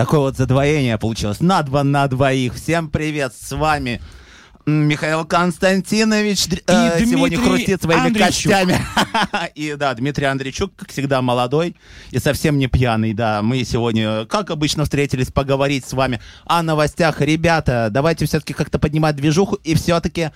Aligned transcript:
Такое 0.00 0.20
вот 0.20 0.34
задвоение 0.38 0.96
получилось. 0.96 1.40
На 1.40 1.62
два, 1.62 1.84
на 1.84 2.08
двоих. 2.08 2.54
Всем 2.54 2.88
привет, 2.88 3.34
с 3.38 3.52
вами 3.52 4.00
Михаил 4.64 5.26
Константинович 5.26 6.46
э, 6.66 7.04
сегодня 7.04 7.38
хрустит 7.38 7.82
своими 7.82 8.06
Андрейчук. 8.06 8.50
костями. 8.50 8.80
И 9.54 9.74
да, 9.74 9.92
Дмитрий 9.92 10.24
Андрейчук, 10.24 10.74
как 10.74 10.88
всегда, 10.88 11.20
молодой 11.20 11.76
и 12.12 12.18
совсем 12.18 12.56
не 12.56 12.66
пьяный. 12.66 13.12
Да, 13.12 13.42
мы 13.42 13.62
сегодня, 13.64 14.24
как 14.24 14.48
обычно, 14.48 14.84
встретились 14.84 15.30
поговорить 15.30 15.84
с 15.84 15.92
вами 15.92 16.18
о 16.46 16.62
новостях. 16.62 17.20
Ребята, 17.20 17.88
давайте 17.90 18.24
все-таки 18.24 18.54
как-то 18.54 18.78
поднимать 18.78 19.16
движуху 19.16 19.56
и 19.56 19.74
все-таки... 19.74 20.30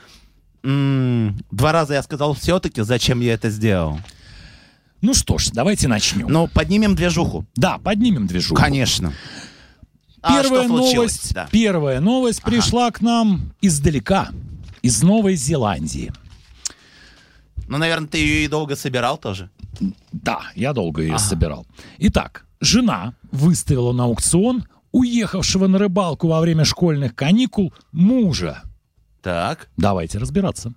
Два 0.62 1.72
раза 1.72 1.94
я 1.94 2.02
сказал 2.02 2.34
все-таки, 2.34 2.82
зачем 2.82 3.20
я 3.20 3.32
это 3.32 3.48
сделал. 3.48 3.98
Ну 5.00 5.14
что 5.14 5.38
ж, 5.38 5.48
давайте 5.52 5.88
начнем. 5.88 6.26
Ну, 6.28 6.48
поднимем 6.48 6.94
движуху. 6.94 7.46
Да, 7.56 7.78
поднимем 7.78 8.26
движуху. 8.26 8.60
Конечно. 8.60 9.14
А 10.26 10.42
Первая 10.42 10.66
новость, 10.68 11.34
Да. 11.34 11.48
первая 11.52 12.00
новость 12.00 12.42
пришла 12.42 12.90
к 12.90 13.02
нам 13.02 13.52
издалека, 13.60 14.30
из 14.80 15.02
Новой 15.02 15.34
Зеландии. 15.36 16.12
Ну, 17.68 17.76
наверное, 17.78 18.08
ты 18.08 18.18
ее 18.18 18.44
и 18.44 18.48
долго 18.48 18.74
собирал 18.74 19.18
тоже. 19.18 19.50
Да, 20.12 20.40
я 20.54 20.72
долго 20.72 21.02
ее 21.02 21.18
собирал. 21.18 21.66
Итак, 21.98 22.46
жена 22.60 23.14
выставила 23.32 23.92
на 23.92 24.04
аукцион 24.04 24.64
уехавшего 24.92 25.66
на 25.66 25.78
рыбалку 25.78 26.28
во 26.28 26.40
время 26.40 26.64
школьных 26.64 27.14
каникул 27.14 27.72
мужа. 27.92 28.62
Так. 29.22 29.68
Давайте 29.76 30.18
разбираться. 30.18 30.72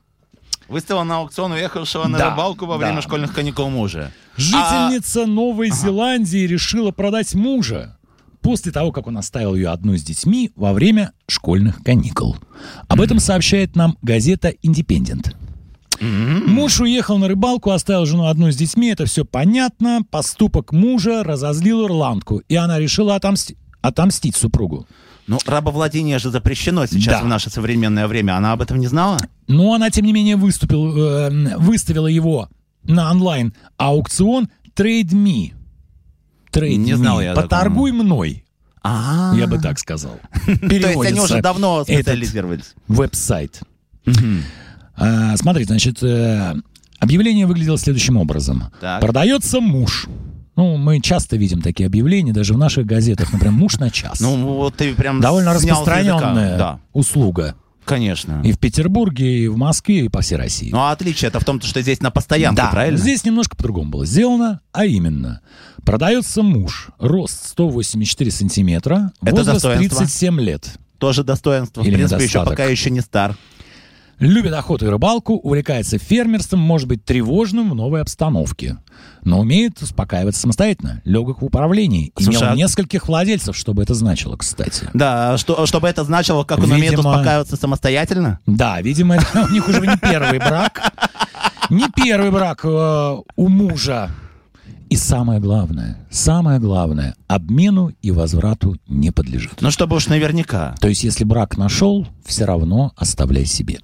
Выставил 0.68 1.04
на 1.06 1.20
аукцион 1.20 1.54
уехавшего 1.54 2.08
на 2.08 2.18
Да, 2.18 2.32
рыбалку 2.32 2.66
во 2.66 2.78
время 2.78 2.96
да. 2.96 3.02
школьных 3.02 3.34
каникул 3.34 3.70
мужа. 3.70 4.12
Жительница 4.36 5.26
Новой 5.26 5.70
Зеландии 5.72 6.46
решила 6.48 6.92
продать 6.92 7.34
мужа 7.36 7.97
после 8.48 8.72
того, 8.72 8.94
как 8.94 9.08
он 9.08 9.18
оставил 9.18 9.56
ее 9.56 9.68
одну 9.72 9.98
с 9.98 10.04
детьми 10.04 10.52
во 10.56 10.72
время 10.72 11.12
школьных 11.28 11.84
каникул. 11.84 12.38
Об 12.88 13.02
этом 13.02 13.20
сообщает 13.20 13.76
нам 13.76 13.98
газета 14.02 14.54
«Индепендент». 14.62 15.36
Муж 16.00 16.80
уехал 16.80 17.18
на 17.18 17.28
рыбалку, 17.28 17.72
оставил 17.72 18.06
жену 18.06 18.28
одну 18.28 18.50
с 18.50 18.56
детьми, 18.56 18.88
это 18.88 19.06
все 19.06 19.26
понятно. 19.26 20.00
Поступок 20.10 20.72
мужа 20.72 21.26
разозлил 21.26 21.88
ирландку, 21.88 22.38
и 22.48 22.56
она 22.56 22.80
решила 22.80 23.18
отомсти- 23.20 23.58
отомстить 23.82 24.38
супругу. 24.38 24.88
Ну, 25.28 25.40
рабовладение 25.46 26.18
же 26.18 26.30
запрещено 26.30 26.86
сейчас 26.86 27.20
Да. 27.20 27.24
в 27.26 27.28
наше 27.28 27.50
современное 27.50 28.08
время. 28.08 28.38
Она 28.38 28.54
об 28.54 28.62
этом 28.62 28.80
не 28.80 28.88
знала? 28.88 29.18
Но 29.50 29.74
она, 29.74 29.90
тем 29.90 30.06
не 30.06 30.14
менее, 30.14 30.38
выступил, 30.38 30.96
э, 30.98 31.58
выставила 31.58 32.08
его 32.08 32.48
на 32.84 33.12
онлайн-аукцион 33.12 34.48
Me. 34.78 35.52
Trade 36.54 36.76
Не 36.78 36.92
Me. 36.94 36.96
знал 36.96 37.20
я. 37.22 37.34
Поторгуй 37.34 37.92
мной, 37.92 38.46
А, 38.90 39.34
я 39.36 39.48
бы 39.48 39.60
так 39.60 39.80
сказал. 39.80 40.20
То 40.46 40.76
есть 40.76 41.06
они 41.06 41.20
уже 41.20 41.42
давно 41.42 41.84
специализировались. 41.84 42.74
Веб-сайт. 42.88 43.62
А, 44.96 45.38
Смотри, 45.38 45.66
значит, 45.66 46.02
э, 46.02 46.56
объявление 47.00 47.46
выглядело 47.46 47.78
следующим 47.78 48.18
образом. 48.18 48.72
Продается 49.00 49.60
муж. 49.60 50.08
Ну, 50.56 50.78
мы 50.78 51.02
часто 51.02 51.38
видим 51.38 51.62
такие 51.62 51.86
объявления, 51.86 52.34
даже 52.34 52.56
в 52.56 52.58
наших 52.58 52.88
газетах, 52.88 53.32
например, 53.32 53.54
муж 53.54 53.78
на 53.78 53.92
час. 53.92 54.20
Ну, 54.20 54.38
вот 54.56 54.76
ты 54.76 54.96
прям 54.96 55.22
Довольно 55.22 55.54
распространенная 55.54 56.80
услуга. 56.94 57.56
Конечно. 57.88 58.42
И 58.46 58.52
в 58.52 58.60
Петербурге, 58.60 59.46
и 59.46 59.48
в 59.48 59.58
Москве, 59.58 60.06
и 60.06 60.10
по 60.10 60.22
всей 60.22 60.36
России. 60.36 60.70
Ну, 60.72 60.78
а 60.80 60.92
отличие 60.92 61.30
это 61.30 61.40
в 61.40 61.46
том, 61.46 61.60
что 61.62 61.82
здесь 61.82 62.02
на 62.02 62.12
постоянке, 62.12 62.62
Да, 62.62 62.68
правильно? 62.70 62.98
здесь 63.00 63.24
немножко 63.24 63.56
по-другому 63.56 63.90
было 63.90 64.06
сделано, 64.06 64.60
а 64.72 64.86
именно, 64.86 65.42
продается 65.84 66.44
муж, 66.44 66.90
рост 67.00 67.48
184 67.50 68.30
сантиметра, 68.32 69.12
Это 69.22 69.32
возраст 69.36 69.64
достоинство. 69.64 69.98
37 70.00 70.42
лет. 70.42 70.78
Тоже 71.00 71.24
достоинство. 71.24 71.82
Или 71.82 71.92
в 71.92 71.94
принципе, 71.96 72.16
еще 72.24 72.40
недостаток. 72.40 72.50
пока 72.58 72.66
еще 72.66 72.90
не 72.90 73.02
стар. 73.02 73.36
Любит 74.20 74.54
охоту 74.54 74.88
и 74.88 74.90
рыбалку, 74.90 75.36
увлекается 75.36 76.00
фермерством, 76.00 76.60
может 76.60 76.88
быть 76.88 77.06
тревожным 77.06 77.70
в 77.70 77.76
новой 77.76 78.02
обстановке. 78.02 78.78
Но 79.24 79.40
умеет 79.40 79.80
успокаиваться 79.82 80.42
самостоятельно, 80.42 81.02
легок 81.06 81.42
в 81.42 81.46
управлении. 81.46 82.12
Слушай, 82.18 82.40
Имел 82.40 82.50
а- 82.52 82.56
нескольких 82.56 83.08
владельцев, 83.08 83.56
чтобы 83.56 83.84
это 83.84 83.94
значило, 83.94 84.36
кстати. 84.36 84.90
Да, 84.94 85.38
что, 85.38 85.68
чтобы 85.68 85.88
это 85.88 86.04
значило, 86.04 86.44
как 86.44 86.60
он 86.60 86.72
умеет 86.72 86.98
успокаиваться 86.98 87.58
самостоятельно. 87.58 88.40
Да, 88.48 88.82
видимо, 88.82 89.18
это 89.18 89.46
у 89.48 89.50
них 89.50 89.68
уже 89.68 89.82
не 89.82 89.98
первый 89.98 90.40
брак. 90.40 90.94
Не 91.70 91.86
первый 91.94 92.32
брак 92.32 92.62
э, 92.64 93.18
у 93.36 93.48
мужа. 93.50 94.10
И 94.90 94.96
самое 94.96 95.42
главное, 95.42 95.98
самое 96.10 96.60
главное, 96.60 97.16
обмену 97.28 97.92
и 98.02 98.12
возврату 98.12 98.78
не 98.88 99.12
подлежит. 99.12 99.62
Ну, 99.62 99.70
чтобы 99.70 99.98
уж 99.98 100.08
наверняка. 100.08 100.76
То 100.80 100.88
есть, 100.88 101.04
если 101.04 101.26
брак 101.26 101.58
нашел, 101.58 102.08
все 102.26 102.46
равно 102.46 102.94
оставляй 102.96 103.46
себе. 103.46 103.80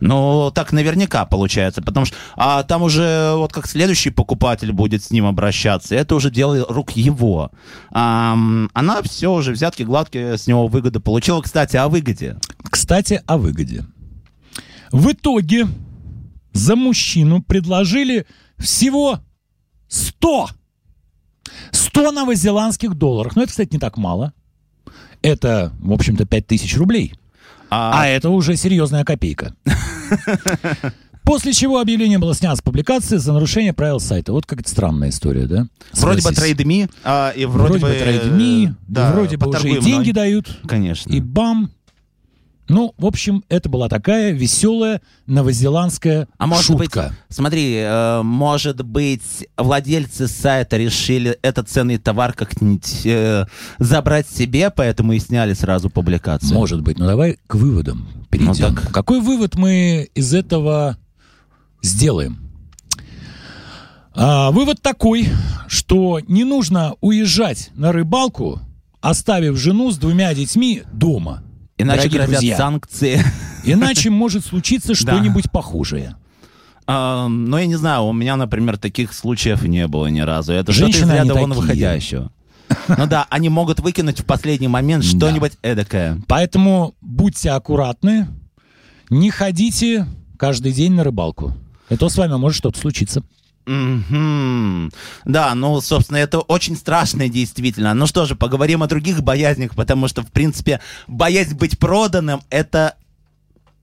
Ну, 0.00 0.50
так 0.54 0.72
наверняка 0.72 1.24
получается, 1.24 1.82
потому 1.82 2.06
что 2.06 2.16
а 2.36 2.62
там 2.62 2.82
уже 2.82 3.34
вот 3.36 3.52
как 3.52 3.66
следующий 3.66 4.10
покупатель 4.10 4.72
будет 4.72 5.04
с 5.04 5.10
ним 5.10 5.26
обращаться, 5.26 5.94
это 5.94 6.14
уже 6.14 6.30
дело 6.30 6.64
рук 6.68 6.92
его. 6.92 7.50
Ам, 7.90 8.70
она 8.72 9.02
все 9.02 9.32
уже 9.32 9.52
взятки 9.52 9.82
гладкие 9.82 10.38
с 10.38 10.46
него 10.46 10.68
выгоды 10.68 11.00
получила. 11.00 11.42
Кстати, 11.42 11.76
о 11.76 11.88
выгоде. 11.88 12.36
Кстати, 12.70 13.22
о 13.26 13.38
выгоде. 13.38 13.84
В 14.90 15.12
итоге 15.12 15.66
за 16.52 16.76
мужчину 16.76 17.42
предложили 17.42 18.26
всего 18.58 19.20
100. 19.88 20.48
100 21.72 22.12
новозеландских 22.12 22.94
долларов. 22.94 23.36
Ну, 23.36 23.42
это, 23.42 23.50
кстати, 23.50 23.72
не 23.72 23.78
так 23.78 23.96
мало. 23.96 24.32
Это, 25.22 25.72
в 25.80 25.92
общем-то, 25.92 26.26
5000 26.26 26.76
рублей. 26.76 27.14
А, 27.70 28.02
А 28.02 28.06
это 28.06 28.30
уже 28.30 28.56
серьезная 28.56 29.04
копейка. 29.04 29.54
После 31.24 31.52
чего 31.52 31.78
объявление 31.80 32.18
было 32.18 32.34
снято 32.34 32.56
с 32.56 32.62
публикации 32.62 33.18
за 33.18 33.34
нарушение 33.34 33.74
правил 33.74 34.00
сайта. 34.00 34.32
Вот 34.32 34.46
как 34.46 34.60
это 34.60 34.70
странная 34.70 35.10
история, 35.10 35.46
да? 35.46 35.66
вроде 35.92 36.16
бы 36.22 36.22
Согласись. 36.22 36.38
трейдми, 36.38 36.88
а, 37.04 37.30
и 37.36 37.44
вроде, 37.44 37.78
Вроде 37.78 37.84
бы 37.84 37.92
трейдми, 38.02 38.74
да, 38.88 39.12
вроде 39.12 39.36
бы 39.36 39.48
уже 39.48 39.68
и 39.68 39.80
деньги 39.80 40.10
мной. 40.10 40.12
дают. 40.12 40.58
Конечно. 40.66 41.12
И 41.12 41.20
бам! 41.20 41.70
Ну, 42.68 42.94
в 42.98 43.06
общем, 43.06 43.44
это 43.48 43.68
была 43.68 43.88
такая 43.88 44.32
веселая 44.32 45.00
новозеландская 45.26 46.28
А 46.36 46.46
может 46.46 46.66
шутка. 46.66 47.08
быть, 47.08 47.18
смотри, 47.34 47.76
э, 47.76 48.22
может 48.22 48.84
быть, 48.84 49.48
владельцы 49.56 50.28
сайта 50.28 50.76
решили 50.76 51.38
этот 51.40 51.68
ценный 51.70 51.96
товар 51.96 52.34
как-нибудь 52.34 53.06
э, 53.06 53.46
забрать 53.78 54.28
себе, 54.28 54.70
поэтому 54.70 55.14
и 55.14 55.18
сняли 55.18 55.54
сразу 55.54 55.88
публикацию. 55.88 56.54
Может 56.54 56.82
быть, 56.82 56.98
ну 56.98 57.06
давай 57.06 57.38
к 57.46 57.54
выводам 57.54 58.06
перейдем. 58.28 58.52
Ну 58.70 58.74
так. 58.74 58.92
Какой 58.92 59.20
вывод 59.20 59.54
мы 59.54 60.08
из 60.14 60.34
этого 60.34 60.98
сделаем? 61.82 62.38
А, 64.14 64.50
вывод 64.50 64.82
такой, 64.82 65.28
что 65.68 66.20
не 66.26 66.44
нужно 66.44 66.96
уезжать 67.00 67.70
на 67.74 67.92
рыбалку, 67.92 68.60
оставив 69.00 69.56
жену 69.56 69.90
с 69.90 69.96
двумя 69.96 70.34
детьми 70.34 70.82
дома. 70.92 71.42
Иначе 71.78 72.08
грозят 72.08 72.30
друзья. 72.30 72.56
санкции. 72.56 73.22
Иначе 73.64 74.10
может 74.10 74.44
случиться 74.44 74.94
что-нибудь 74.94 75.50
похуже. 75.50 76.16
А, 76.86 77.28
Ну, 77.28 77.56
я 77.58 77.66
не 77.66 77.76
знаю, 77.76 78.04
у 78.04 78.12
меня, 78.12 78.36
например, 78.36 78.78
таких 78.78 79.12
случаев 79.12 79.62
не 79.62 79.86
было 79.86 80.06
ни 80.06 80.20
разу. 80.20 80.52
Это 80.52 80.72
что-то 80.72 80.90
из 80.90 80.94
Женщины, 80.96 81.12
ряда 81.12 81.34
вон 81.34 81.52
выходящего. 81.52 82.32
Ну 82.88 83.06
да, 83.06 83.26
они 83.30 83.48
могут 83.48 83.80
выкинуть 83.80 84.20
в 84.20 84.24
последний 84.24 84.68
момент 84.68 85.04
что-нибудь 85.04 85.52
эдакое. 85.62 86.20
Поэтому 86.26 86.94
будьте 87.00 87.50
аккуратны, 87.50 88.28
не 89.10 89.30
ходите 89.30 90.06
каждый 90.38 90.72
день 90.72 90.92
на 90.92 91.04
рыбалку. 91.04 91.54
Это 91.88 92.08
с 92.08 92.16
вами 92.16 92.36
может 92.36 92.58
что-то 92.58 92.78
случиться. 92.78 93.22
Мгм. 93.68 94.90
Да, 95.24 95.54
ну, 95.54 95.80
собственно, 95.80 96.16
это 96.16 96.40
очень 96.40 96.76
страшно 96.76 97.28
действительно. 97.28 97.92
Ну 97.94 98.06
что 98.06 98.24
же, 98.24 98.34
поговорим 98.34 98.82
о 98.82 98.86
других 98.86 99.22
боязнях, 99.22 99.74
потому 99.74 100.08
что, 100.08 100.22
в 100.22 100.30
принципе, 100.32 100.80
боязнь 101.06 101.54
быть 101.54 101.78
проданным— 101.78 102.40
это 102.50 102.94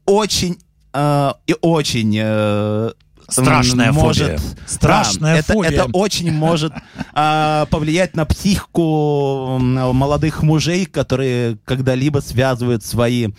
очень 0.06 0.58
э, 0.94 1.32
и 1.48 1.56
очень... 1.62 2.18
э, 2.20 2.92
Страшная 3.28 3.92
может, 3.92 4.40
фобия. 4.40 4.40
Страшная 4.68 5.34
да, 5.34 5.40
это, 5.40 5.54
фобия. 5.54 5.72
это 5.72 5.86
очень 5.94 6.32
может 6.32 6.72
э, 7.16 7.66
повлиять 7.72 8.16
на 8.16 8.26
психику 8.26 9.58
молодых 9.60 10.44
мужей, 10.44 10.86
которые 10.86 11.58
когда-либо 11.66 12.20
связывают 12.20 12.86
свои, 12.86 13.30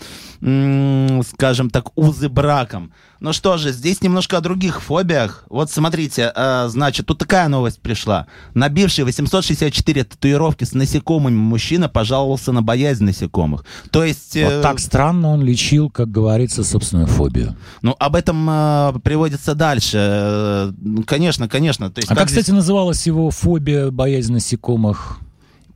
скажем 0.40 1.70
так, 1.70 1.96
узы 1.96 2.28
браком. 2.28 2.92
Ну 3.18 3.32
что 3.32 3.56
же, 3.56 3.72
здесь 3.72 4.02
немножко 4.02 4.36
о 4.36 4.40
других 4.42 4.82
фобиях. 4.82 5.44
Вот 5.48 5.70
смотрите, 5.70 6.30
э, 6.36 6.66
значит, 6.68 7.06
тут 7.06 7.18
такая 7.18 7.48
новость 7.48 7.80
пришла. 7.80 8.26
Набивший 8.52 9.04
864 9.04 10.04
татуировки 10.04 10.64
с 10.64 10.74
насекомыми 10.74 11.34
мужчина 11.34 11.88
пожаловался 11.88 12.52
на 12.52 12.60
боязнь 12.62 13.04
насекомых. 13.04 13.64
То 13.90 14.04
есть... 14.04 14.36
э, 14.36 14.44
Вот 14.44 14.62
так 14.62 14.78
странно 14.80 15.28
он 15.28 15.42
лечил, 15.42 15.88
как 15.88 16.10
говорится, 16.10 16.62
собственную 16.62 17.06
фобию. 17.06 17.56
Ну, 17.80 17.96
об 17.98 18.16
этом 18.16 18.46
э, 18.50 18.92
приводится 19.02 19.54
дальше. 19.54 20.74
Конечно, 21.06 21.48
конечно. 21.48 21.90
То 21.90 22.00
есть, 22.00 22.10
А 22.12 22.14
как, 22.14 22.28
здесь- 22.28 22.40
кстати, 22.40 22.54
называлась 22.54 23.06
его 23.06 23.30
фобия, 23.30 23.90
боязнь 23.90 24.32
насекомых? 24.34 25.20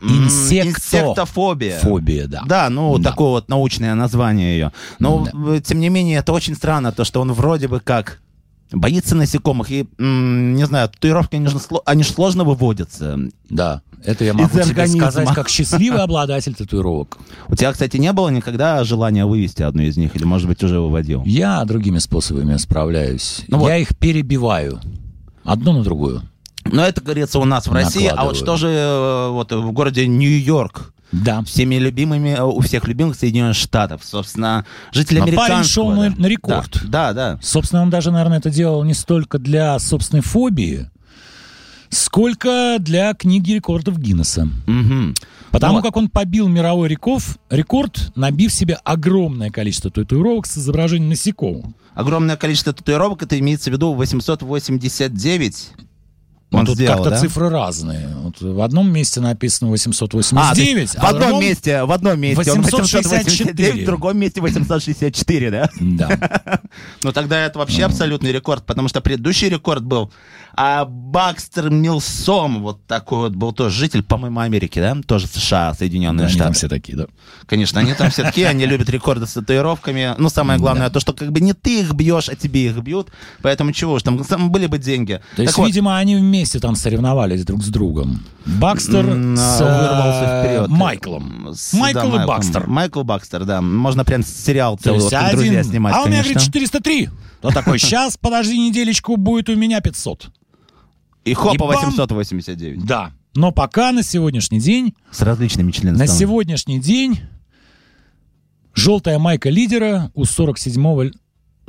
Инсекто- 0.01 0.69
Инсектофобия. 0.69 1.79
Фобия, 1.81 2.27
да. 2.27 2.43
Да, 2.47 2.71
ну, 2.71 2.99
Да. 2.99 3.11
такое 3.11 3.29
вот 3.29 3.49
научное 3.49 3.95
название 3.95 4.53
ее. 4.55 4.73
Но, 4.99 5.27
э, 5.33 5.61
тем 5.65 5.81
не 5.81 5.89
менее, 5.89 6.19
это 6.19 6.33
очень 6.33 6.55
странно, 6.55 6.93
то, 6.93 7.05
что 7.05 7.21
он 7.21 7.33
вроде 7.33 7.69
бы 7.69 7.81
как 7.81 8.21
боится 8.73 9.15
насекомых. 9.15 9.71
И, 9.71 9.87
не 9.99 10.65
знаю, 10.65 10.89
татуировки, 10.89 11.37
они 11.37 11.49
же, 11.49 11.59
они 11.85 12.03
же 12.03 12.11
сложно 12.11 12.45
выводятся. 12.45 13.19
Да, 13.49 13.83
это 14.05 14.25
я 14.25 14.33
могу 14.33 14.49
тебе 14.49 14.87
сказать 14.87 15.29
как 15.35 15.49
счастливый 15.49 16.01
обладатель 16.01 16.55
татуировок. 16.55 17.19
У 17.49 17.57
тебя, 17.57 17.73
кстати, 17.73 17.97
не 17.97 18.13
было 18.13 18.29
никогда 18.29 18.83
желания 18.85 19.27
вывести 19.27 19.63
одну 19.63 19.83
из 19.83 19.97
них? 19.97 20.15
Или, 20.17 20.25
может 20.25 20.49
быть, 20.49 20.63
уже 20.63 20.81
выводил? 20.81 21.23
Я 21.25 21.65
другими 21.65 21.99
способами 21.99 22.57
справляюсь. 22.57 23.43
Ну 23.49 23.59
я 23.69 23.75
вот. 23.75 23.81
их 23.81 23.97
перебиваю. 23.99 24.81
Одну 25.45 25.73
на 25.73 25.83
другую. 25.83 26.23
Но 26.65 26.85
это, 26.85 27.01
говорится, 27.01 27.39
у 27.39 27.45
нас 27.45 27.67
в 27.67 27.73
России. 27.73 28.07
А 28.07 28.25
вот 28.25 28.37
что 28.37 28.57
же 28.57 28.69
э, 28.69 29.29
вот 29.31 29.53
в 29.53 29.73
городе 29.73 30.07
Нью-Йорк? 30.07 30.93
Да. 31.13 31.43
Всеми 31.43 31.75
любимыми, 31.77 32.31
э, 32.31 32.43
у 32.43 32.61
всех 32.61 32.87
любимых 32.87 33.17
Соединенных 33.17 33.57
Штатов. 33.57 34.03
Собственно, 34.05 34.65
жители 34.93 35.19
Но 35.19 35.25
парень 35.27 35.39
американского... 35.39 35.65
шел 35.67 35.91
на- 35.91 36.11
да. 36.11 36.17
на 36.17 36.27
рекорд. 36.27 36.81
Да, 36.85 37.13
да, 37.13 37.33
да. 37.35 37.39
Собственно, 37.43 37.83
он 37.83 37.91
даже, 37.91 38.11
наверное, 38.13 38.39
это 38.39 38.51
делал 38.51 38.85
не 38.85 38.95
столько 38.95 39.39
для 39.39 39.79
собственной 39.79 40.23
фобии, 40.23 40.89
сколько 41.89 42.77
для 42.79 43.15
книги 43.15 43.53
рекордов 43.53 43.99
Гиннесса. 43.99 44.49
Мгм. 44.67 45.15
Потому 45.51 45.79
Ну, 45.79 45.83
как 45.83 45.97
он 45.97 46.09
побил 46.09 46.47
мировой 46.47 46.89
рекорд, 46.89 47.25
рекорд, 47.51 48.13
набив 48.15 48.53
себе 48.53 48.79
огромное 48.85 49.51
количество 49.51 49.91
татуировок 49.91 50.47
с 50.47 50.59
изображением 50.59 51.09
насекомых. 51.11 51.67
Огромное 51.95 52.37
количество 52.37 52.73
татуировок, 52.73 53.25
это 53.25 53.37
имеется 53.41 53.71
в 53.71 53.73
виду 53.73 53.93
889. 53.95 55.71
Ну, 56.51 56.59
Он 56.59 56.67
тут 56.67 56.75
сделал, 56.75 56.97
как-то 56.97 57.11
да? 57.11 57.17
цифры 57.19 57.49
разные. 57.49 58.09
Вот 58.23 58.41
в 58.41 58.61
одном 58.61 58.93
месте 58.93 59.21
написано 59.21 59.69
А, 59.69 59.71
то 59.71 60.17
889, 60.17 60.77
есть 60.81 60.97
а, 60.97 61.01
в 61.01 61.05
одном 61.07 61.23
другом- 61.29 61.41
месте, 61.43 61.85
в 61.85 61.93
одном 61.93 62.21
месте 62.21 62.53
он 62.53 62.63
864. 62.63 63.25
889, 63.25 63.83
в 63.83 63.87
другом 63.87 64.19
месте 64.19 64.41
864, 64.41 65.51
да? 65.51 65.71
Да. 65.81 66.61
Ну 67.03 67.13
тогда 67.13 67.41
это 67.47 67.59
вообще 67.59 67.85
абсолютный 67.85 68.33
рекорд, 68.33 68.65
потому 68.65 68.89
что 68.89 69.01
предыдущий 69.01 69.49
рекорд 69.49 69.83
был 69.85 70.13
а 70.55 70.85
Бакстер 70.85 71.71
Милсом, 71.71 72.63
вот 72.63 72.85
такой 72.87 73.19
вот 73.21 73.35
был 73.35 73.53
тоже 73.53 73.75
житель, 73.77 74.03
по-моему, 74.03 74.41
Америки, 74.41 74.79
да? 74.79 74.97
Тоже 75.07 75.27
США, 75.27 75.71
Да, 75.71 75.75
Соединенные 75.75 76.27
они 76.27 76.35
там 76.37 76.49
Штаты. 76.49 76.55
все 76.59 76.69
такие, 76.69 76.99
да. 76.99 77.07
Конечно, 77.47 77.81
они 77.81 77.95
там 77.95 78.11
все 78.11 78.25
такие, 78.25 78.49
они 78.49 78.67
любят 78.67 78.89
рекорды 78.91 79.27
с 79.27 79.33
татуировками. 79.35 80.15
Ну, 80.19 80.29
самое 80.29 80.59
главное, 80.59 80.91
то, 80.91 81.01
что 81.01 81.13
как 81.13 81.33
бы 81.33 81.41
не 81.41 81.53
ты 81.53 81.81
их 81.81 81.93
бьешь, 81.93 82.29
а 82.29 82.35
тебе 82.35 82.67
их 82.67 82.77
бьют. 82.79 83.09
Поэтому 83.43 83.73
чего 83.73 83.99
ж, 83.99 84.03
там 84.03 84.51
были 84.51 84.67
бы 84.67 84.79
деньги. 84.79 85.21
То 85.37 85.43
есть, 85.43 85.57
вот, 85.57 85.67
видимо, 85.67 85.97
они 85.97 86.17
вместе 86.17 86.40
там 86.61 86.75
соревновались 86.77 87.45
друг 87.45 87.63
с 87.63 87.69
другом. 87.69 88.23
Бакстер 88.47 89.07
м, 89.09 89.37
с 89.37 89.61
вырвался 89.61 90.25
э, 90.25 90.45
вперед. 90.45 90.69
Майклом. 90.69 91.49
С- 91.55 91.73
Майкл 91.73 91.99
да, 92.01 92.07
и 92.07 92.09
Майклом. 92.11 92.27
Бакстер. 92.27 92.67
Майкл 92.67 93.03
Бакстер, 93.03 93.45
да. 93.45 93.61
Можно 93.61 94.05
прям 94.05 94.23
сериал 94.23 94.77
То 94.77 94.85
целый, 94.85 95.01
вот 95.01 95.13
один- 95.13 95.31
друзья 95.39 95.63
снимать, 95.65 95.95
а 95.95 96.03
у 96.03 96.07
меня, 96.07 96.23
конечно. 96.23 96.35
говорит, 96.35 96.47
403. 96.47 97.09
То 97.43 97.51
такой, 97.51 97.79
сейчас, 97.81 98.17
подожди 98.17 98.59
неделечку, 98.59 99.17
будет 99.17 99.49
у 99.49 99.55
меня 99.57 99.81
500. 99.81 100.31
И 101.25 101.35
хопа 101.35 101.55
И 101.55 101.59
бам! 101.59 101.69
889. 101.85 102.85
Да. 102.87 103.13
Но 103.35 103.53
пока 103.53 103.93
на 103.93 104.03
сегодняшний 104.03 104.59
день, 104.61 104.95
С 105.11 105.21
различными 105.23 105.71
членами. 105.71 105.99
на 105.99 106.07
сегодняшний 106.07 106.81
день 106.81 107.21
желтая 108.75 109.19
майка 109.19 109.51
лидера 109.51 110.11
у 110.15 110.23
47-го 110.25 111.11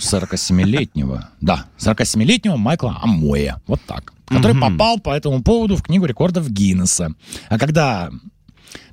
47-летнего, 0.01 1.29
да, 1.41 1.65
47-летнего 1.79 2.57
Майкла 2.57 2.97
Амоя, 3.01 3.61
вот 3.67 3.81
так, 3.87 4.13
который 4.27 4.53
Мгм. 4.53 4.61
попал 4.77 4.99
по 4.99 5.11
этому 5.15 5.41
поводу 5.43 5.75
в 5.75 5.83
книгу 5.83 6.05
рекордов 6.05 6.49
Гиннесса. 6.49 7.13
А 7.49 7.57
когда 7.59 8.09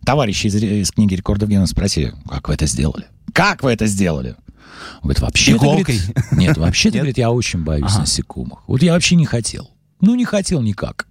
товарищи 0.04 0.46
из, 0.46 0.54
из 0.56 0.90
книги 0.90 1.14
рекордов 1.14 1.48
Гиннесса 1.48 1.72
спросили, 1.72 2.14
как 2.28 2.48
вы 2.48 2.54
это 2.54 2.66
сделали? 2.66 3.06
Как 3.32 3.62
вы 3.62 3.70
это 3.72 3.86
сделали? 3.86 4.36
Он 5.02 5.10
говорит, 5.10 5.48
Иголкой? 5.48 5.82
говорит, 5.98 6.14
нет, 6.32 6.56
вообще-то, 6.56 6.94
Нет? 6.94 7.02
говорит, 7.02 7.18
я 7.18 7.30
очень 7.30 7.64
боюсь 7.64 7.90
Ага. 7.92 8.00
насекомых. 8.00 8.60
Вот 8.66 8.82
я 8.82 8.92
вообще 8.92 9.16
не 9.16 9.26
хотел. 9.26 9.70
Ну, 10.00 10.14
не 10.14 10.24
хотел 10.24 10.62
никак. 10.62 11.06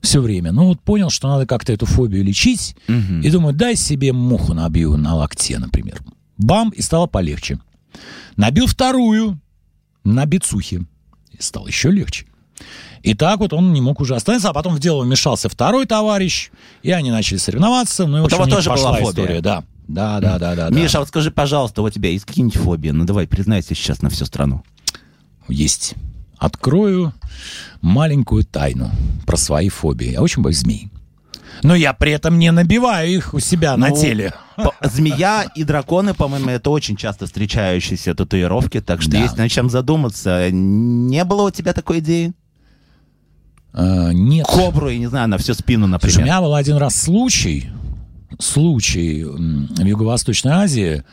Все 0.00 0.20
время. 0.20 0.52
Ну, 0.52 0.66
вот 0.66 0.80
понял, 0.80 1.10
что 1.10 1.26
надо 1.28 1.46
как-то 1.46 1.72
эту 1.72 1.84
фобию 1.86 2.22
лечить. 2.22 2.76
Мгм. 2.86 3.22
И 3.22 3.30
думаю, 3.30 3.54
дай 3.54 3.74
себе 3.74 4.12
муху 4.12 4.54
набью 4.54 4.96
на 4.96 5.14
локте, 5.16 5.58
например. 5.58 6.00
Бам, 6.38 6.70
и 6.70 6.80
стало 6.82 7.06
полегче. 7.06 7.58
Набил 8.36 8.66
вторую 8.66 9.38
на 10.04 10.24
бицухе. 10.26 10.82
И 11.32 11.42
стало 11.42 11.66
еще 11.66 11.90
легче. 11.90 12.26
И 13.02 13.14
так 13.14 13.40
вот 13.40 13.52
он 13.52 13.72
не 13.72 13.80
мог 13.80 14.00
уже 14.00 14.16
остановиться, 14.16 14.50
а 14.50 14.52
потом 14.52 14.74
в 14.74 14.80
дело 14.80 15.04
вмешался 15.04 15.48
второй 15.48 15.86
товарищ, 15.86 16.50
и 16.82 16.90
они 16.90 17.10
начали 17.10 17.38
соревноваться. 17.38 18.06
Ну, 18.06 18.18
и, 18.18 18.20
У 18.22 18.28
того 18.28 18.46
тоже 18.46 18.70
пошла 18.70 18.90
была 18.90 18.96
фобия. 18.98 19.10
история, 19.10 19.40
да. 19.40 19.64
Да, 19.86 20.18
да, 20.20 20.38
да, 20.38 20.54
да. 20.56 20.70
да. 20.70 20.76
Миша, 20.76 20.98
вот 20.98 21.08
скажи, 21.08 21.30
пожалуйста, 21.30 21.82
у 21.82 21.90
тебя 21.90 22.10
есть 22.10 22.24
какие-нибудь 22.24 22.56
фобии? 22.58 22.90
Ну 22.90 23.04
давай, 23.04 23.28
признайся 23.28 23.74
сейчас 23.74 24.02
на 24.02 24.10
всю 24.10 24.24
страну. 24.24 24.64
Есть. 25.48 25.94
Открою 26.38 27.14
маленькую 27.80 28.44
тайну 28.44 28.90
про 29.26 29.36
свои 29.36 29.68
фобии. 29.68 30.10
Я 30.10 30.22
очень 30.22 30.42
боюсь 30.42 30.58
змей. 30.58 30.90
Но 31.62 31.74
я 31.74 31.92
при 31.92 32.12
этом 32.12 32.38
не 32.38 32.50
набиваю 32.52 33.10
их 33.10 33.34
у 33.34 33.40
себя 33.40 33.76
на 33.76 33.88
Ну, 33.88 33.96
теле. 33.96 34.32
По- 34.56 34.74
Змея 34.82 35.44
и 35.54 35.64
драконы, 35.64 36.14
по-моему, 36.14 36.50
это 36.50 36.70
очень 36.70 36.96
часто 36.96 37.26
встречающиеся 37.26 38.14
татуировки, 38.14 38.80
так 38.80 39.02
что 39.02 39.12
Да. 39.12 39.18
есть 39.18 39.36
над 39.36 39.50
чем 39.50 39.68
задуматься. 39.70 40.50
Не 40.50 41.24
было 41.24 41.48
у 41.48 41.50
тебя 41.50 41.72
такой 41.72 41.98
идеи? 42.00 42.32
А, 43.72 44.10
нет. 44.12 44.46
Кобру, 44.46 44.88
я 44.88 44.98
не 44.98 45.06
знаю, 45.06 45.28
на 45.28 45.38
всю 45.38 45.54
спину, 45.54 45.86
Слушай, 45.86 45.88
у 45.88 45.92
например. 45.92 46.24
меня 46.24 46.40
был 46.40 46.54
один 46.54 46.76
раз 46.76 46.96
случай, 46.96 47.70
случай 48.38 49.24
в 49.24 49.84
Юго-Восточной 49.84 50.52
Азии. 50.52 51.04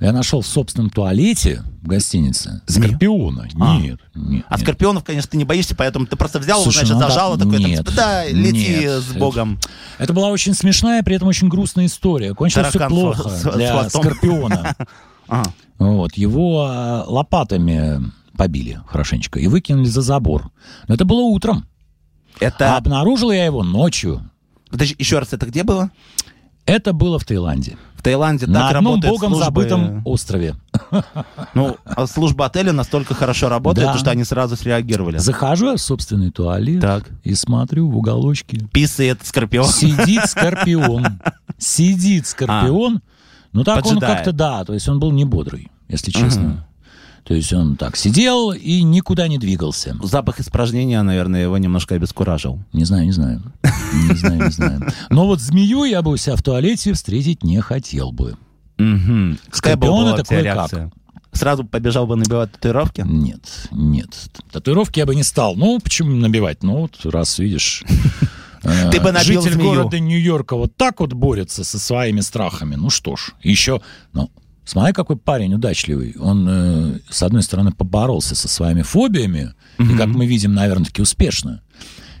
Я 0.00 0.12
нашел 0.12 0.40
в 0.40 0.46
собственном 0.46 0.88
туалете 0.90 1.62
в 1.82 1.88
гостинице 1.88 2.62
Змею? 2.66 2.88
скорпиона. 2.88 3.48
А. 3.60 3.76
Нет, 3.78 4.00
нет. 4.14 4.44
А 4.48 4.54
нет. 4.56 4.60
скорпионов, 4.62 5.04
конечно, 5.04 5.30
ты 5.30 5.36
не 5.36 5.44
боишься, 5.44 5.76
поэтому 5.76 6.06
ты 6.06 6.16
просто 6.16 6.38
взял, 6.38 6.62
Слушай, 6.62 6.86
значит, 6.86 6.94
ну 6.94 7.00
да, 7.00 7.08
зажал, 7.08 7.36
такой, 7.38 7.58
там, 7.58 7.66
нет, 7.70 7.78
типа, 7.80 7.92
да, 7.96 8.26
лети 8.26 8.78
нет. 8.80 9.02
с 9.02 9.12
Богом. 9.12 9.58
Это 9.98 10.12
была 10.14 10.28
очень 10.28 10.54
смешная, 10.54 11.02
при 11.02 11.16
этом 11.16 11.28
очень 11.28 11.48
грустная 11.48 11.84
история. 11.86 12.34
Кончилось 12.34 12.68
все 12.68 12.88
плохо 12.88 13.28
с- 13.28 13.42
с 13.42 13.52
для 13.54 13.72
хвостом. 13.72 14.02
скорпиона. 14.02 14.74
Ага. 15.28 15.52
Вот, 15.78 16.14
его 16.14 16.66
а, 16.68 17.04
лопатами 17.06 18.02
побили 18.36 18.80
хорошенечко 18.86 19.38
и 19.38 19.46
выкинули 19.46 19.86
за 19.86 20.02
забор. 20.02 20.50
Но 20.88 20.94
это 20.94 21.06
было 21.06 21.20
утром. 21.22 21.66
А 22.38 22.44
Это, 22.44 22.76
обнаружил 22.76 23.30
я 23.30 23.46
его 23.46 23.62
ночью. 23.62 24.28
подожди, 24.70 24.94
еще 24.98 25.18
раз, 25.18 25.32
это 25.32 25.46
где 25.46 25.62
было? 25.62 25.90
Это 26.66 26.92
было 26.92 27.18
в 27.18 27.24
Таиланде. 27.24 27.78
В 28.00 28.02
Таиланде 28.02 28.46
на 28.46 28.68
так 28.68 28.76
одном 28.78 28.98
богом 28.98 29.32
службы- 29.34 29.44
забытом 29.44 30.00
острове. 30.06 30.54
Ну, 31.54 31.76
а 31.84 32.06
служба 32.06 32.46
отеля 32.46 32.72
настолько 32.72 33.12
хорошо 33.14 33.50
работает, 33.50 33.88
Да. 33.88 33.98
что 33.98 34.10
они 34.10 34.24
сразу 34.24 34.56
среагировали. 34.56 35.18
Захожу 35.18 35.66
я 35.72 35.76
в 35.76 35.80
собственный 35.82 36.30
туалет 36.30 36.80
Так. 36.80 37.04
и 37.24 37.34
смотрю 37.34 37.90
в 37.90 37.98
уголочке. 37.98 38.58
Писает 38.72 39.20
скорпион. 39.26 39.66
Сидит 39.66 40.24
скорпион. 40.30 41.20
Сидит 41.58 42.26
скорпион. 42.26 43.02
Ну 43.52 43.64
так 43.64 43.84
он 43.84 43.96
Поджидает. 43.96 44.14
как-то, 44.16 44.32
да, 44.32 44.64
то 44.64 44.72
есть 44.72 44.88
он 44.88 44.98
был 44.98 45.10
не 45.12 45.26
бодрый, 45.26 45.70
если 45.88 46.10
честно. 46.10 46.66
То 47.30 47.36
есть 47.36 47.52
он 47.52 47.76
так 47.76 47.96
сидел 47.96 48.50
и 48.50 48.82
никуда 48.82 49.28
не 49.28 49.38
двигался. 49.38 49.96
Запах 50.02 50.40
испражнения, 50.40 51.00
наверное, 51.00 51.44
его 51.44 51.56
немножко 51.58 51.94
обескуражил. 51.94 52.58
Не 52.72 52.82
знаю, 52.82 53.04
не 53.04 53.12
знаю. 53.12 53.40
Не 54.08 54.16
знаю, 54.16 54.46
не 54.46 54.50
знаю. 54.50 54.92
Но 55.10 55.26
вот 55.26 55.38
змею 55.40 55.84
я 55.84 56.02
бы 56.02 56.10
у 56.10 56.16
себя 56.16 56.34
в 56.34 56.42
туалете 56.42 56.92
встретить 56.92 57.44
не 57.44 57.60
хотел 57.60 58.10
бы. 58.10 58.36
Угу. 58.80 59.36
Какая 59.48 59.76
бы 59.76 59.86
Скорпион 59.86 60.04
была 60.06 60.12
это 60.14 60.22
у 60.22 60.24
тебя 60.24 60.36
кое-как. 60.38 60.54
реакция? 60.56 60.92
Сразу 61.30 61.62
побежал 61.62 62.08
бы 62.08 62.16
набивать 62.16 62.50
татуировки? 62.50 63.04
Нет, 63.06 63.68
нет. 63.70 64.10
Татуировки 64.50 64.98
я 64.98 65.06
бы 65.06 65.14
не 65.14 65.22
стал. 65.22 65.54
Ну, 65.54 65.78
почему 65.78 66.10
набивать? 66.10 66.64
Ну, 66.64 66.78
вот 66.80 66.98
раз 67.04 67.38
видишь... 67.38 67.84
Ты 68.90 69.00
бы 69.00 69.12
набил 69.12 69.40
Житель 69.40 69.56
города 69.56 70.00
Нью-Йорка 70.00 70.56
вот 70.56 70.76
так 70.76 70.98
вот 70.98 71.12
борется 71.12 71.62
со 71.62 71.78
своими 71.78 72.22
страхами. 72.22 72.74
Ну 72.74 72.90
что 72.90 73.14
ж, 73.14 73.34
еще... 73.40 73.80
Ну, 74.14 74.30
смотри, 74.64 74.92
какой 74.92 75.16
парень 75.16 75.54
удачливый. 75.54 76.14
Он, 76.18 76.46
э, 76.48 76.98
с 77.08 77.22
одной 77.22 77.42
стороны, 77.42 77.72
поборолся 77.72 78.34
со 78.34 78.48
своими 78.48 78.82
фобиями, 78.82 79.54
и, 79.78 79.96
как 79.96 80.08
мы 80.08 80.26
видим, 80.26 80.54
наверное, 80.54 80.86
таки 80.86 81.02
успешно. 81.02 81.62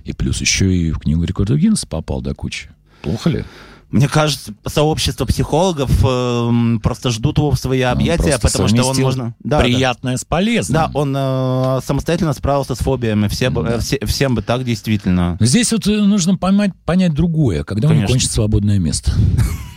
И 0.04 0.12
плюс 0.12 0.40
еще 0.40 0.74
и 0.74 0.92
в 0.92 0.98
книгу 0.98 1.24
рекордов 1.24 1.58
Гиннесса 1.58 1.86
попал 1.86 2.22
до 2.22 2.34
кучи. 2.34 2.70
Плохо 3.02 3.30
ли? 3.30 3.44
Мне 3.90 4.06
кажется, 4.08 4.54
сообщество 4.66 5.24
психологов 5.24 5.90
эм, 6.04 6.78
просто 6.80 7.10
ждут 7.10 7.38
его 7.38 7.50
в 7.50 7.58
свои 7.58 7.82
Он 7.82 7.90
объятия, 7.90 8.38
просто 8.38 8.58
потому 8.58 8.68
что 8.68 8.84
он 8.84 8.96
можно... 8.98 9.34
Да, 9.40 9.58
да. 9.58 9.64
приятное 9.64 10.16
с 10.16 10.24
полезным. 10.24 10.74
Да, 10.74 10.90
он 10.94 11.12
э, 11.16 11.80
самостоятельно 11.84 12.32
справился 12.32 12.76
с 12.76 12.78
фобиями. 12.78 13.26
Все 13.26 13.50
бы- 13.50 13.66
э, 13.66 13.78
все- 13.80 13.98
всем 14.06 14.36
бы 14.36 14.42
так 14.42 14.64
действительно. 14.64 15.36
Здесь 15.40 15.72
вот 15.72 15.88
э, 15.88 16.02
нужно 16.02 16.36
поймать, 16.36 16.70
понять 16.84 17.14
другое, 17.14 17.64
когда 17.64 17.88
у 17.88 17.90
него 17.90 18.02
Конечно. 18.02 18.14
кончится 18.14 18.34
свободное 18.34 18.78
место. 18.78 19.12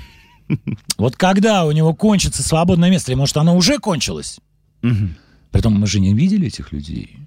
Вот 0.98 1.16
когда 1.16 1.66
у 1.66 1.72
него 1.72 1.94
кончится 1.94 2.44
свободное 2.44 2.90
место, 2.90 3.12
или 3.12 3.18
может 3.18 3.36
оно 3.38 3.56
уже 3.56 3.80
кончилось? 3.80 4.40
Мгм. 4.82 5.16
Притом 5.52 5.74
мы 5.80 5.88
же 5.88 6.00
не 6.00 6.14
видели 6.14 6.48
этих 6.48 6.72
людей. 6.72 7.18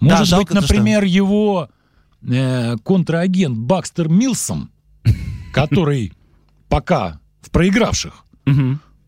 Может 0.00 0.26
жалко 0.26 0.52
быть, 0.54 0.60
то, 0.60 0.66
что- 0.66 0.74
например, 0.74 1.04
его 1.04 1.68
э, 2.28 2.76
контрагент 2.84 3.56
Бакстер 3.58 4.08
Милсом, 4.08 4.70
который 5.52 6.12
пока 6.68 7.20
в 7.40 7.50
проигравших, 7.50 8.24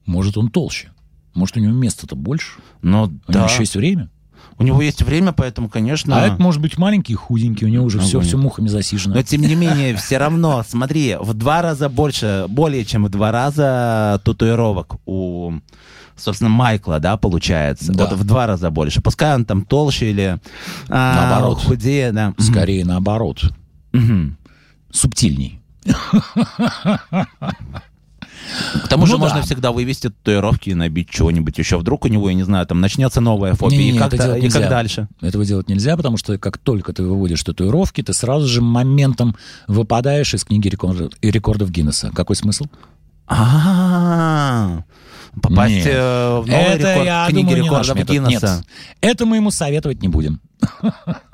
может, 0.06 0.36
он 0.38 0.50
толще. 0.50 0.90
Может, 1.34 1.56
у 1.58 1.60
него 1.60 1.72
места-то 1.72 2.16
больше. 2.16 2.52
Ну, 2.82 3.04
У 3.04 3.32
да. 3.32 3.40
него 3.40 3.48
еще 3.48 3.60
есть 3.62 3.76
время. 3.76 4.10
У 4.58 4.62
него 4.64 4.82
есть 4.82 5.02
время, 5.02 5.32
поэтому, 5.32 5.68
конечно... 5.68 6.16
А 6.16 6.26
это 6.26 6.42
может 6.42 6.60
быть 6.60 6.78
маленький, 6.78 7.14
худенький, 7.14 7.66
у 7.66 7.68
него 7.68 7.84
уже 7.84 7.98
Ну, 7.98 8.04
все, 8.04 8.20
все 8.20 8.36
мухами 8.36 8.68
засижено. 8.68 9.14
Но 9.14 9.22
тем 9.22 9.42
не 9.42 9.54
менее, 9.54 9.96
все 9.96 10.18
равно, 10.18 10.64
смотри, 10.68 11.16
в 11.20 11.34
два 11.34 11.62
раза 11.62 11.88
больше, 11.88 12.46
более 12.48 12.84
чем 12.84 13.04
в 13.04 13.08
два 13.08 13.30
раза 13.30 14.20
татуировок 14.24 14.96
у, 15.06 15.52
собственно, 16.16 16.50
Майкла, 16.50 16.98
да, 16.98 17.16
получается. 17.16 17.92
Да. 17.92 18.06
Вот 18.06 18.18
в 18.18 18.24
два 18.24 18.46
раза 18.46 18.70
больше. 18.70 19.00
Пускай 19.00 19.34
он 19.34 19.44
там 19.44 19.64
толще 19.64 20.10
или 20.10 20.38
а, 20.88 21.28
Наоборот. 21.30 21.62
худее, 21.62 22.12
да. 22.12 22.34
Скорее 22.38 22.84
наоборот. 22.84 23.52
Мгм. 23.92 24.36
Субтильней. 24.90 25.60
Тому 28.98 29.06
же 29.06 29.12
Ну 29.12 29.18
да. 29.18 29.24
можно 29.26 29.42
всегда 29.42 29.70
вывести 29.70 30.08
татуировки 30.08 30.70
и 30.70 30.74
набить 30.74 31.08
чего-нибудь 31.08 31.56
еще. 31.56 31.78
Вдруг 31.78 32.04
у 32.04 32.08
него, 32.08 32.28
я 32.28 32.34
не 32.34 32.42
знаю, 32.42 32.66
там 32.66 32.80
начнется 32.80 33.20
новая 33.20 33.54
фобия. 33.54 33.78
Не-не-не, 33.78 33.96
и 33.96 33.98
как, 34.00 34.12
это 34.12 34.24
делать 34.24 34.44
и 34.44 34.48
как 34.48 34.68
дальше? 34.68 35.08
Этого 35.20 35.44
делать 35.44 35.68
нельзя, 35.68 35.96
потому 35.96 36.16
что 36.16 36.36
как 36.38 36.58
только 36.58 36.92
ты 36.92 37.04
выводишь 37.04 37.42
татуировки, 37.44 38.02
ты 38.02 38.12
сразу 38.12 38.48
же 38.48 38.60
моментом 38.60 39.36
выпадаешь 39.68 40.34
из 40.34 40.44
книги 40.44 40.66
рекордов, 40.68 41.12
рекордов 41.22 41.70
Гиннесса. 41.70 42.10
Какой 42.12 42.34
смысл? 42.34 42.64
А, 43.28 44.82
попасть 45.42 45.74
Нет. 45.74 45.86
э, 45.86 46.40
в 46.40 46.46
новый 46.46 46.62
Это, 46.64 46.90
рекорд 46.90 47.06
я 47.06 47.26
книги 47.28 47.44
думаю, 47.44 47.62
не 47.62 47.68
рекордов. 47.68 48.04
Гиннесса. 48.04 48.56
Нет, 48.56 48.64
это 49.00 49.26
мы 49.26 49.36
ему 49.36 49.50
советовать 49.50 50.02
не 50.02 50.08
будем. 50.08 50.40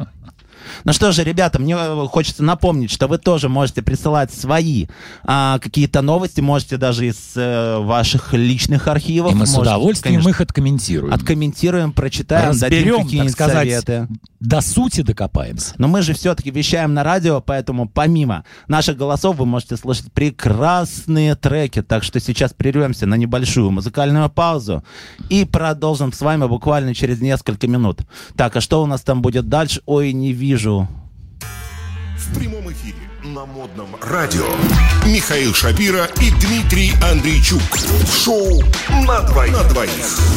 Ну 0.85 0.93
что 0.93 1.13
же, 1.13 1.25
ребята, 1.25 1.59
мне 1.59 1.75
э, 1.79 2.07
хочется 2.11 2.43
напомнить, 2.43 2.91
что 2.91 3.09
вы 3.09 3.17
тоже 3.17 3.49
можете 3.49 3.81
присылать 3.81 4.33
свои 4.33 4.87
а, 5.23 5.59
какие-то 5.59 6.03
новости, 6.03 6.43
можете 6.43 6.77
даже 6.77 7.07
из 7.07 7.33
э, 7.37 7.79
ваших 7.79 8.35
личных 8.35 8.87
архивов. 8.87 9.33
И 9.33 9.35
мы 9.35 9.47
с 9.47 9.55
можете, 9.55 9.71
удовольствием 9.71 10.17
конечно, 10.17 10.29
их 10.29 10.41
откомментируем. 10.43 11.15
Откомментируем, 11.15 11.93
прочитаем, 11.93 12.59
дадим 12.59 12.79
Разберем, 12.79 12.97
так 12.97 13.05
какие-нибудь 13.05 13.37
советы. 13.37 14.09
до 14.41 14.61
сути 14.61 15.01
докопаемся. 15.01 15.75
Но 15.79 15.89
мы 15.89 16.03
же 16.03 16.13
все-таки 16.13 16.51
вещаем 16.51 16.93
на 16.93 17.03
радио, 17.03 17.41
поэтому 17.41 17.89
помимо 17.89 18.45
наших 18.69 18.99
голосов 18.99 19.37
вы 19.37 19.47
можете 19.47 19.79
слышать 19.79 20.13
прекрасные 20.13 21.35
треки. 21.35 21.81
Так 21.81 22.05
что 22.05 22.21
сейчас 22.21 22.53
прервемся 22.53 23.07
на 23.07 23.15
небольшую 23.15 23.71
музыкальную 23.71 24.29
паузу 24.29 24.85
и 25.31 25.47
продолжим 25.47 26.13
с 26.13 26.21
вами 26.21 26.47
буквально 26.47 26.95
через 26.95 27.23
несколько 27.23 27.67
минут. 27.69 28.03
Так, 28.37 28.57
а 28.57 28.61
что 28.61 28.83
у 28.83 28.87
нас 28.87 29.01
там 29.01 29.23
будет 29.23 29.49
дальше? 29.49 29.81
Ой, 29.87 30.13
не 30.13 30.33
вижу. 30.35 30.74
В 30.83 32.39
прямом 32.39 32.71
эфире 32.73 32.97
на 33.23 33.47
модном 33.47 33.89
радио 34.03 34.47
Михаил 35.07 35.55
Шапира 35.55 36.07
и 36.21 36.31
Дмитрий 36.31 36.93
Андрейчук. 37.03 37.63
Шоу 38.25 38.63
на 39.07 39.21
двоих. 39.21 39.53
На 39.53 39.65
двоих. 39.65 40.35